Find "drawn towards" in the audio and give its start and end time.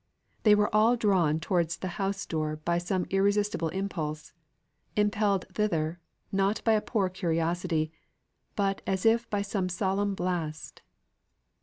0.95-1.77